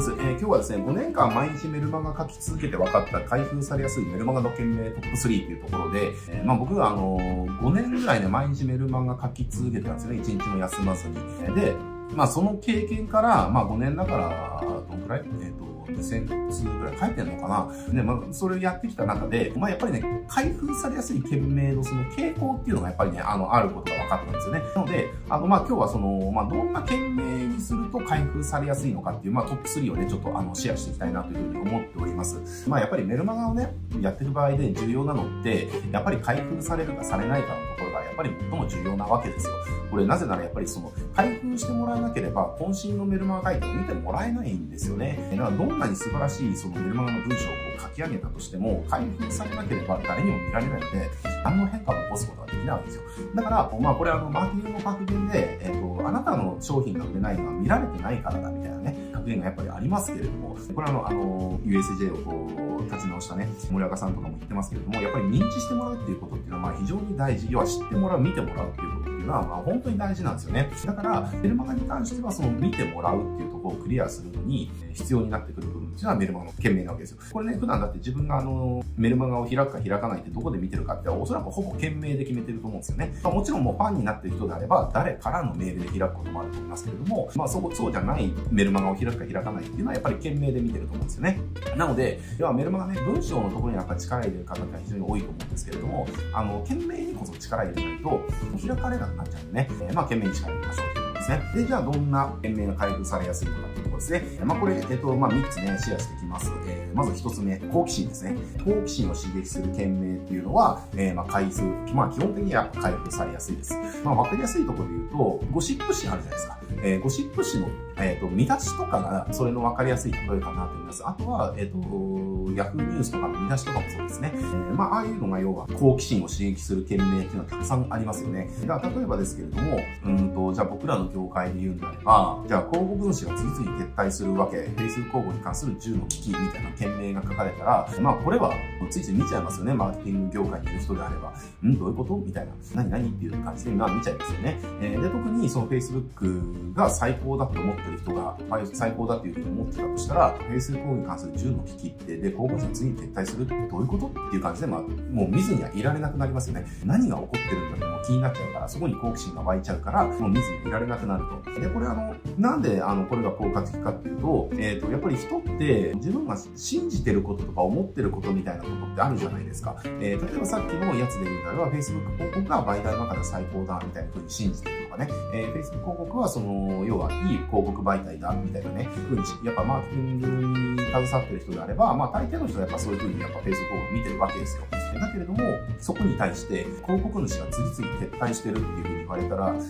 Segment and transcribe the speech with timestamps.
[0.00, 0.12] です。
[0.12, 10.20] えー、今日はですね、5年間毎日メルマガ書き続けて分かった開封されやすいメルマガの件名トップ3っていうところで、えー、まあ僕はあのー、5年ぐらいね、毎日メルマガ書き続けてたんですよね。
[10.20, 11.14] 1日も休まずに。
[11.54, 11.74] で、
[12.14, 15.22] まあその経験から、まあ5年だから、どんくらい？
[15.42, 15.64] えっ、と、
[15.96, 17.92] 2000通ぐらい書いてんのかな？
[17.92, 24.62] で、まあ、それをやってきた中で、まあ、やっぱりね、開封されやすい件名のその傾向っていうのがやっぱりね、あの、あることが分かったんですよね。
[24.74, 32.68] なので、あの、まあ、今日はその、まあ、どんな件名にすると開封されやすいのかっていう、まあ、トップ3をね、ちょっとあの、シェアしていきたいなというふうに思っております。
[32.68, 39.52] まあ、やっぱりメルマガをね、やってる場合で重要なのって、やっぱり開封されるかされないかのところが、やっぱり最も重要なわけですよ。
[39.90, 45.28] これなぜならやっぱりその、開封してもらえなければ、渾身のメルマガ書いてを見てもらえないんですよね。
[45.32, 51.10] だからどんなに素晴らしいそのメルマガの文章をこう書き上げたとしても、開封されなければ誰にも見られないので、
[51.42, 53.02] 何の変化も起こすことができないわけですよ。
[53.34, 62.46] だから、まあこれあの、マーケティングの格言で、えっ、ー、と、あなたの商品が売れないのは見られてないからだみたいなね、格言がやっぱりありますけれども、これあの、あの、USJ をこ
[62.78, 67.46] う、立ち直したね、森若さんとかも言ってますけれども、やっぱり認知してもらうっていうことっていうのは、まあ非常に大事。
[67.50, 70.70] 要は知ってもらう、見てもらうっていうこというのは、まあ本当に大事なんですよね。
[70.84, 77.18] だから、メルマガに関しては、その見てもらうっていうところをクリアするのに、必要になってくる部分っていうのはメルマガの件名なわけですよ。
[77.32, 83.12] これね、普段だって自分があの、メルマガを開くか開かないってどこで見てるかって、おそらくほぼ件名で決めてると思うんですよね。
[83.22, 91.40] まあ、もちろんもうファンになってる人であれば、誰からのメールで開くこともあると思いますけれども、まあそこ、そうじゃないメルマガを開くか開かないっていうのはやっぱり件名で見てると思うんですよね。
[91.76, 98.20] なので、要はメルマガね、文章のところにやっぱ力入れる方が非常に多いと思うんですけれども、あの、件名にこそ力入れないと、
[98.66, 101.42] 開かれなくなっちゃうんでね、えー、まあ件名に力入れましょうということですね。
[101.54, 104.22] で、じゃあどんな件名が開封されやすいのかとですね。
[104.44, 106.50] まあこれ、えっ、と、まあ3つね、シェアしていきます。
[106.66, 108.36] えー、まず1つ目、好奇心ですね。
[108.64, 111.62] 好奇心を刺激する件名っていうのは、えー、まあ開封、
[111.94, 113.76] まあ基本的には回復されやすいです。
[114.04, 115.16] まあわかりやすいところで言うと、
[115.52, 116.59] ゴシップ誌あるじゃないですか。
[116.82, 121.02] えー、ゴシップ誌の、えっ、ー、と、見出しとかが、それの分かりやすい例えかなと思います。
[121.06, 124.32] あとは、えっ、ー、と、ヤフーニュースとかの見出しとかもそうですね。
[124.34, 128.50] えー、まあ、ああいうのが要は、好奇心を刺激する件名っていうのはたくさんありますよね。
[128.66, 138.52] だから、例えばですけれども、うんと、じゃあ僕らの業界で言うんであれば、じゃあ広告主が次々撤退するわけ、フェイス広告に関する10の危機みたいな件名が書かれたら、まあ、これは、
[138.90, 139.74] ついつい見ちゃいますよね。
[139.74, 141.32] マーケティング業界にいる人であれば。
[141.62, 142.16] んどういうこと？
[142.16, 142.52] みたいな。
[142.74, 143.08] 何何？
[143.08, 144.58] っていう感じで、まあ見ちゃいますよね。
[144.80, 156.66] えー、で、特にその Facebook が最高だって思ってる人が、まあ最高だっていうふうに思ってたとしたら、フェイスブックに関する10の危機って、で、広告主次に撤退するってどういうことっていう感じで、まあ、もう見ずにはいられなくなりますよね。
[156.84, 161.60] 何が起こってるんだってもう気になっちゃうから、そこに好奇心が湧いちゃうから、もう見ずにいられなくなると。
[161.60, 169.76] で、これあの、なんであの、これが効果的かっていうと、えっ、ー、と、やっぱり人って自分が信じてることとか思ってることみたいなことってあるじゃないですか。
[169.84, 184.79] えー、例えばさっきのやつで言うならば、Facebook 広告が媒体の中で最高だみたいな風に信じてるとかね、えー、Facebook 広告はその、要はいい広告媒体だみたいなね、風に、やっぱマーケティングに携わってる人であれば、まあ大抵の人はやっぱそういうふうにやっぱ Facebook を見てるわけですよ。
[184.98, 185.38] だけれども、
[185.78, 189.58] そこに対して広告主が次々撤退してるっていう風に言われたら、ん？
[189.58, 189.62] っ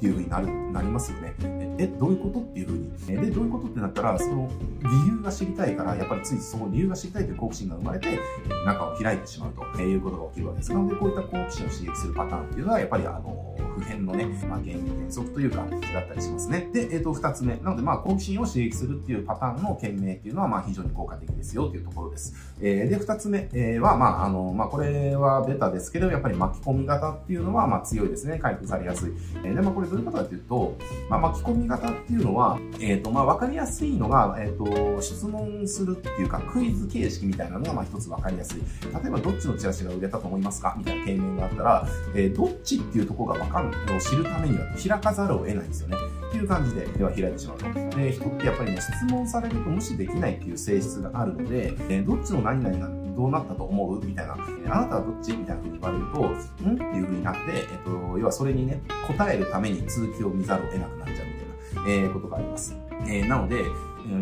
[0.00, 1.34] ていう風になる、なりますよね。
[1.78, 3.22] え、どういうことっていう風に。
[3.22, 4.50] で、どういうことってなったら、その
[4.82, 8.18] 理由が知りたいから、やっぱりついその理由が知りたいという好奇心が生まれて、
[8.66, 10.72] 中を開いてしまうということが起きるわけです。
[10.72, 16.68] なので、こういった好奇心を刺激するパターンっていうのは、やっぱりあの、普遍のね、まあ、原因原則というか、だったりしますね。
[16.72, 17.56] で、えっ、ー、と、二つ目。
[17.56, 22.34] なので、まあ、好奇心を刺激するっていうパターンの件名っていうのは、まあ、非常に効果的ですよというところです。
[22.60, 23.48] えー、で、二つ目、
[23.80, 28.38] は、まあ、あの、まあ、これはベタですけど、やっぱり巻き込み型っていうのは、まあ、強いですね。
[28.38, 29.12] 回復されやすい。
[29.44, 30.76] えー、で、まあ、これどういうことかというと、
[31.08, 38.62] まあ、巻き込み型っていうのは、えっ、ー、と、まあ、わかりやすいのが、えっ、ー、と、質問するっていうか、クイズ形式みたいなのが、まあ、一つわかりやすい。
[39.02, 45.96] 例えば、どっちのチラシが売れたと思いますかみたいな件名があったら、えー、どっちっていうところがわかるのを知るためには開かざるを得ないんですよね。
[46.28, 47.96] っていう感じで、では開いてしまうと。
[47.96, 54.04] で、人ってやっぱりね、質問されると無視できないっていう性質があるので、えー、どっちの何々がどうなったと思う？
[54.04, 55.32] みたいな、えー、あなたはどっち？
[55.32, 56.20] みたいな風に言われると、
[56.68, 56.74] ん？
[56.74, 62.76] っていう風になって、えっ、ー、と、要はそれにね、答えるために続きを見ざるを得なくなっちゃうみたいな、えー、ことがあります。
[63.06, 63.64] えー、なので、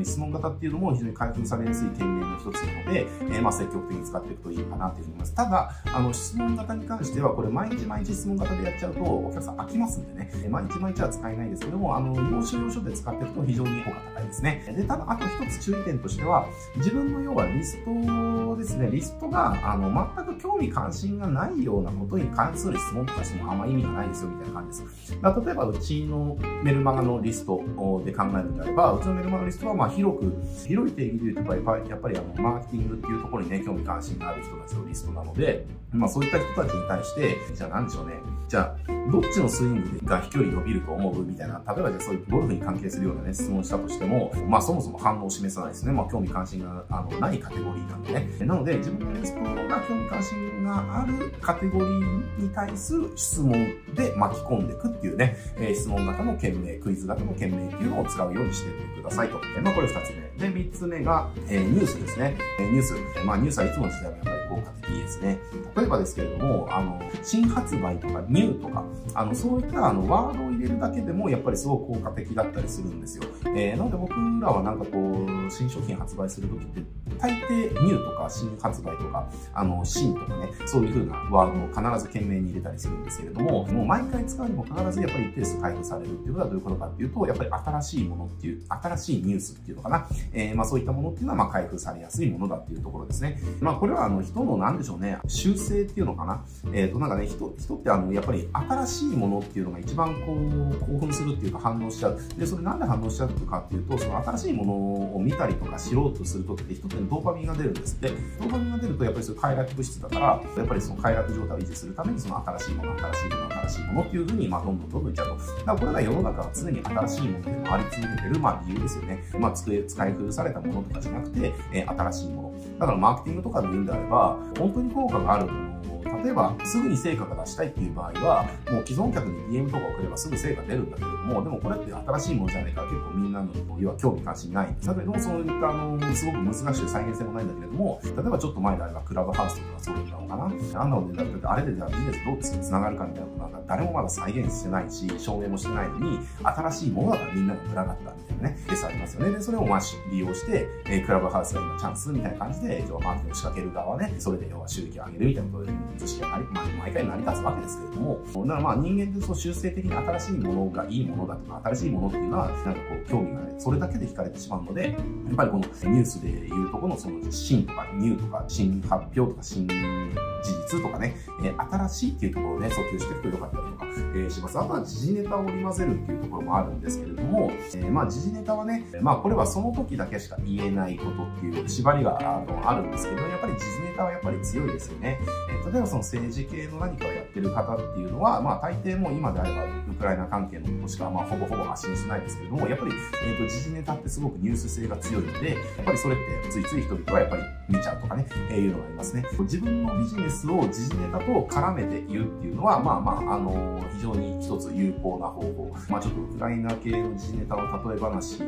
[0.04, 5.34] 質問型っていうのも非常に開封されやすい権限の一つなので、えー、まあ積極的に使っていくといいかなというふうに思います。
[5.34, 14.74] ただ、あの、質問型に関しては、これ毎日毎日質問型でやっちゃうと、お客さん飽きますんでね、毎日毎日は使えないですけども、あの、要所要所で使っていくと非常に効果高いですね。
[14.76, 16.46] で、ただ、あと一つ注意点としては、
[16.76, 25.20] 自分の要はリストですね、リストが、あの、全く興味関心がないようなことに関する質問とかしてもあんま意味がないですよ、みたいな感じです。
[25.20, 27.62] だ例えば、うちのメルマガのリスト
[28.04, 30.32] で考えるんであれば、うちのメルマガのリストはは、まあ、広く
[30.66, 38.14] 広い定義で言うと、やっぱり、やっぱりあの、マーケティングっていうところにね、興味関心がある人たちのリストなので、まあそういった人たちに対して、じゃあ何でしょうね。
[38.50, 41.22] じゃあ、どっちのスイングが飛距離伸びると思う？
[41.22, 45.92] みたいな、例えばじゃあそういうゴルフに関係するようなね、質問したとしても、まあそもそも反応を示さないですね。
[45.92, 48.28] まあ興味関心があのないカテゴリーなんでね。
[48.40, 53.52] なので自分のレスポが興味関心があるカテゴリーに対する質問
[53.94, 59.40] で巻き込んでいくっていうね、えー、質問型の件名、クイズ型の件名っていうのを使うようにしていってくださいと。
[59.62, 60.48] まあこれ二つ目。
[60.48, 62.36] で、三つ目が、えー、ニュースですね。
[62.58, 62.94] えー、ニュース。
[63.24, 65.38] まあニュースはいつもの時代もやっぱり効果的ですね。
[65.76, 73.24] 例えばですけれども、あの、新発売とかニューとか、あの、そういったあの、ワードを入れるだけでも、やっぱりすごく効果的だったりするんですよ。
[73.56, 76.82] えー、なので僕らはなんかこう、新商品発売するときって、
[77.18, 93.40] 大抵ニューとか新発売とか、あの、新とかね、そういう風なワードを必ず懸命に入れたりするんですけれども、もう毎回使うにも必ずやっぱり一定数開封されるっていうことはどういうことかっていうと、やっぱり新しいものっていう、新しいニュースっていうのかな、えー、まあそういったものっていうのはまあ開封されやすいものだっていうところですね。
[93.60, 96.44] まあこれはあの人のなんでしょうね、習性っていうのかな。
[96.72, 102.18] えっ、ー、となんかね、人、人ってあの、やっぱり新しいものっていうのが一番こう、興奮するっていうか反応しちゃう。
[102.36, 104.72] で、それなんで反応しちゃうかっていうと、その新しいもの
[105.16, 108.08] を見たりとか知ろうとするときって人ってドーパミンが出るんですって。
[108.40, 110.26] ドーパミンが出るとやっぱりそういう快楽物質だから、
[110.56, 115.36] やっぱりその快楽状態を維持するためにその新しいもの、新しいもの、新しいものっていうふうに、まあどんどんどんどんいっちゃうと。
[115.36, 119.22] だからこれが世の中は常に新しいもので回り続けてる、まあ理由ですよね。
[119.38, 119.72] まあ使
[120.08, 122.49] い古されたものとかじゃなくて、えー、新しいもの。
[122.80, 134.88] だからマーケティングとかで言うんであれば、本当に効果があるもの例えば、すぐに成果が出したいっていう場合は、もう既存客に DM とか送ればすぐ成果出るんだけれども、でもこれって新しいものじゃないから結構みんなの、要は興味関心ないんです。
[134.88, 140.44] だけど、そういったあの、すごく難しい再現性もないんだけれども、例えばちょっと前であればクラブハウスとかそういうのかな。
[140.80, 149.30] あんなので、だってあれでじゃあビジネスどう繋がるかみたいなことなんか誰もまだ再現してないし、証明もしてないのに、新しいものだからみんなが群がったみたいなね、ケースありますよね。
[149.32, 149.80] で、それをまあ
[150.10, 162.76] 利用して、え、クラブハウスが今チャンスみたいな感じで、要はマーケティングを仕掛ける側ね、それで要は収益を上げるみたいなことで、知識が成り、まあ、毎回成り立つわけですけれども、だからまあ人間ってその修正的に新しいものがいいものだとか、新しいものっていうのは、なんかこ
[163.06, 164.96] う、興味がね、それだけで惹かれてしまうので、や
[165.32, 174.58] っぱりこのニュースで言うとこのその新とかニューとか、新発表とか、新事実とかね、え、新しいっていうところをね、訴求していくとよかったりとか、えー、します。
[174.58, 182.18] あとは時事ネタを織り交ぜるっていうところもあるんですけれども、えー、まあ時事ネタはね、まあこれはその時だけしか言えないことっていう縛りが
[182.64, 185.20] あるんですけど、やっぱり時事ネタはやっぱり強いですよね。
[185.50, 192.92] えー、例えばその政治系の何かをやってる方っていうのは、まあ大抵もう今であればウクライナ関係のことしかまあほぼほぼ発信しないですけれども、やっぱり、
[193.24, 199.24] えっ、ー、と時事ネタってすごくニュース性が強いので、やっぱりそれってついつい人々はやっぱり見ちゃうとかね、えー、いうのがありますね。
[199.40, 205.74] 自分のビジネスを時事ネタと絡めて言うっていうのは、まあまあ、あの非常に一つ有効な方法。
[205.88, 208.46] まあちょっとウクライナ系の時事ネタの例え話を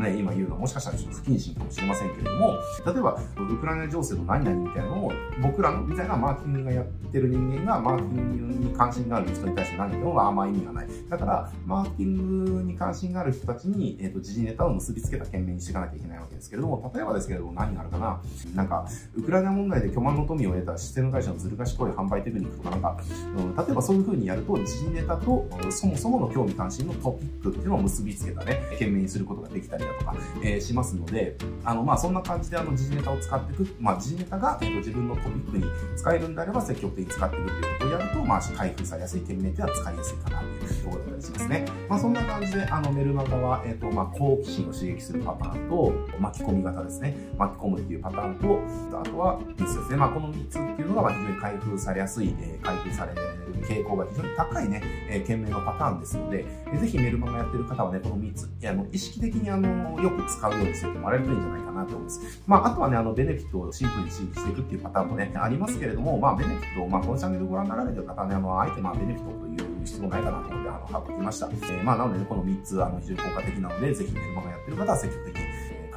[0.00, 2.54] ね、今言うのはもしかしたらちょっと不謹慎かもしれませんけれども、
[2.86, 5.12] 例えば、ウクライナ情勢の何々みたいなのを、
[5.42, 10.86] 僕らみたいなマーケティングがやってる人間が、マーケティングに関心がある人に対して何言ってもあんま意味がない。
[11.08, 18.20] だから、マーケティングに関心がある人たちに、え、ー、と、時事ネタを結びつけた件名にしていかなきゃいけないわけですけれども、例えばですけれども何があるかな？
[18.54, 22.96] なんか、ウクライナ問題で巨万の富を得たシステム会社のずる賢い販売テクニックとかなんか、
[23.36, 35.64] うん、例えばそういう風にやると、時事ネタとそもそもの興味関心のトピックっていうのを結びつけたね、件名にすることができたりだとか、えー、しますので、あの、まあ、そんな感じであの、時事ネタを使っていく、まあ、時事ネタが、えー、と自分のトピックに
[35.96, 41.64] 使えるんであれば積極的に使っていくっていうことをやると、まあ、開封されやすい件名っては使いやすいかなというところだったりしますね。
[41.88, 47.16] まあ、そんな感じで、あの、メルマガは、えっ、と、まあ、好奇心を刺激するパターンと、巻き込み型ですね。
[47.38, 49.96] 巻き込むっていうパターンと、あとは3つですね。
[49.96, 62.42] まあ、この3つっていうのが、まあ、非常に開封されやすい、えー、開封される傾向が非常に高いね、えー、件名のパターンですので、えー、ぜひメルマガやってる方はね、この3つ、あの、意識的にあの、よく使うようにしてもらえるといいんじゃないかなと思います。
[62.46, 71.48] まあ、あとはね、あの、ベネフィットをシンプルに刺激していくっていうパターンもね、ありますけれども、まあ、ベネフィットを、まあ、このチャンネルをご覧になられてる方はね、あの、あえてまあ、ベネフィットという必要ないかなと思って、あの、省きました。
[71.48, 75.42] えー、まあ、なので、ね、この3つ、あの、非常に効果的なので、ぜひメルマガやってる方は積極的に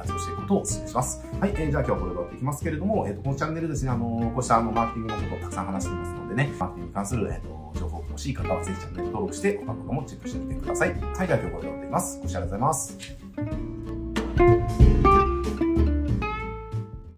[0.06, 1.26] 活用していくことをお勧めします。
[1.40, 10.90] はい、えー、じゃあ今日はこれで終わっていきますけれども、えっ、ー、と、このチャンネルですね、あのー、こうしたあの、マーケティングのことをたくさん話していますのでね、マーケティングに関する、えっ、と、情報が欲しい方はぜひチャンネル登録して、他の動画もチェックしてみてください。
[10.90, 12.20] はい、では今日はこれで終わっていきます。
[12.20, 12.86] ご視聴ありがとうござい
[14.54, 14.95] ます。